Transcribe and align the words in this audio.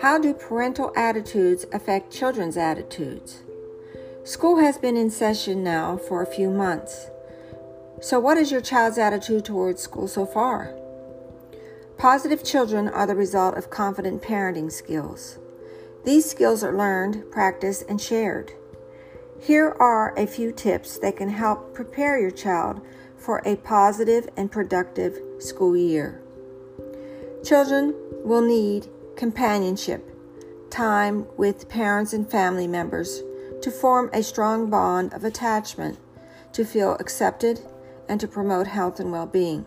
How 0.00 0.16
do 0.16 0.32
parental 0.32 0.94
attitudes 0.96 1.66
affect 1.72 2.10
children's 2.10 2.56
attitudes? 2.56 3.42
School 4.24 4.56
has 4.56 4.78
been 4.78 4.96
in 4.96 5.10
session 5.10 5.62
now 5.62 5.98
for 5.98 6.22
a 6.22 6.26
few 6.34 6.48
months. 6.48 7.10
So, 8.00 8.18
what 8.18 8.38
is 8.38 8.50
your 8.50 8.62
child's 8.62 8.96
attitude 8.96 9.44
towards 9.44 9.82
school 9.82 10.08
so 10.08 10.24
far? 10.24 10.74
Positive 11.98 12.42
children 12.42 12.88
are 12.88 13.06
the 13.06 13.14
result 13.14 13.58
of 13.58 13.68
confident 13.68 14.22
parenting 14.22 14.72
skills. 14.72 15.38
These 16.06 16.30
skills 16.30 16.64
are 16.64 16.74
learned, 16.74 17.30
practiced, 17.30 17.84
and 17.86 18.00
shared. 18.00 18.52
Here 19.38 19.68
are 19.68 20.14
a 20.16 20.26
few 20.26 20.50
tips 20.50 20.98
that 21.00 21.18
can 21.18 21.28
help 21.28 21.74
prepare 21.74 22.18
your 22.18 22.30
child 22.30 22.80
for 23.18 23.42
a 23.44 23.56
positive 23.56 24.30
and 24.34 24.50
productive 24.50 25.20
school 25.40 25.76
year. 25.76 26.22
Children 27.44 27.94
will 28.24 28.40
need 28.40 28.88
companionship, 29.20 30.02
time 30.70 31.26
with 31.36 31.68
parents 31.68 32.14
and 32.14 32.30
family 32.30 32.66
members 32.66 33.22
to 33.60 33.70
form 33.70 34.08
a 34.14 34.22
strong 34.22 34.70
bond 34.70 35.12
of 35.12 35.24
attachment, 35.24 35.98
to 36.54 36.64
feel 36.64 36.96
accepted, 36.98 37.60
and 38.08 38.18
to 38.18 38.26
promote 38.26 38.66
health 38.66 38.98
and 38.98 39.12
well 39.12 39.26
being. 39.26 39.66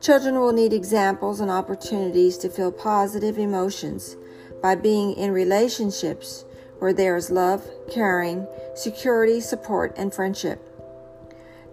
Children 0.00 0.38
will 0.38 0.52
need 0.52 0.72
examples 0.72 1.40
and 1.40 1.50
opportunities 1.50 2.38
to 2.38 2.48
feel 2.48 2.70
positive 2.70 3.36
emotions 3.36 4.16
by 4.62 4.76
being 4.76 5.14
in 5.14 5.32
relationships 5.32 6.44
where 6.78 6.92
there 6.92 7.16
is 7.16 7.32
love, 7.32 7.68
caring, 7.90 8.46
security, 8.76 9.40
support, 9.40 9.92
and 9.96 10.14
friendship. 10.14 10.60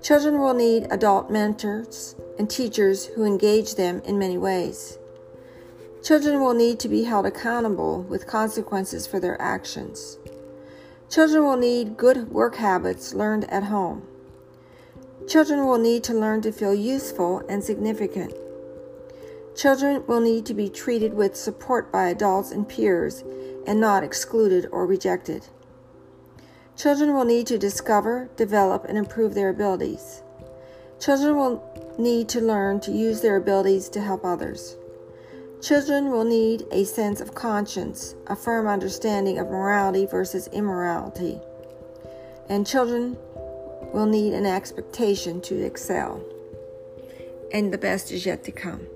Children 0.01 0.39
will 0.39 0.55
need 0.55 0.87
adult 0.89 1.29
mentors 1.29 2.15
and 2.39 2.49
teachers 2.49 3.05
who 3.05 3.25
engage 3.25 3.75
them 3.75 4.01
in 4.05 4.17
many 4.17 4.39
ways. 4.39 4.97
Children 6.03 6.39
will 6.39 6.55
need 6.55 6.79
to 6.79 6.89
be 6.89 7.03
held 7.03 7.27
accountable 7.27 8.01
with 8.01 8.25
consequences 8.25 9.05
for 9.05 9.19
their 9.19 9.39
actions. 9.39 10.17
Children 11.11 11.43
will 11.43 11.57
need 11.57 11.95
good 11.95 12.31
work 12.31 12.55
habits 12.55 13.13
learned 13.13 13.47
at 13.51 13.65
home. 13.65 14.07
Children 15.27 15.67
will 15.67 15.77
need 15.77 16.03
to 16.05 16.13
learn 16.13 16.41
to 16.41 16.51
feel 16.51 16.73
useful 16.73 17.43
and 17.47 17.63
significant. 17.63 18.33
Children 19.55 20.03
will 20.07 20.21
need 20.21 20.45
to 20.47 20.55
be 20.55 20.69
treated 20.69 21.13
with 21.13 21.35
support 21.35 21.91
by 21.91 22.07
adults 22.07 22.51
and 22.51 22.67
peers 22.67 23.23
and 23.67 23.79
not 23.79 24.03
excluded 24.03 24.67
or 24.71 24.87
rejected. 24.87 25.45
Children 26.75 27.13
will 27.13 27.25
need 27.25 27.45
to 27.45 27.59
discover, 27.59 28.27
develop, 28.37 28.85
and 28.85 28.97
improve 28.97 29.35
their 29.35 29.49
abilities. 29.49 30.23
Children 30.99 31.35
will 31.35 31.95
need 31.99 32.27
to 32.29 32.41
learn 32.41 32.79
to 32.79 32.91
use 32.91 33.21
their 33.21 33.35
abilities 33.35 33.87
to 33.89 34.01
help 34.01 34.25
others. 34.25 34.77
Children 35.61 36.09
will 36.09 36.23
need 36.23 36.65
a 36.71 36.85
sense 36.85 37.21
of 37.21 37.35
conscience, 37.35 38.15
a 38.25 38.35
firm 38.35 38.65
understanding 38.65 39.37
of 39.37 39.51
morality 39.51 40.07
versus 40.07 40.47
immorality. 40.47 41.39
And 42.49 42.65
children 42.65 43.15
will 43.93 44.07
need 44.07 44.33
an 44.33 44.47
expectation 44.47 45.39
to 45.41 45.63
excel. 45.63 46.23
And 47.53 47.71
the 47.71 47.77
best 47.77 48.11
is 48.11 48.25
yet 48.25 48.43
to 48.45 48.51
come. 48.51 48.87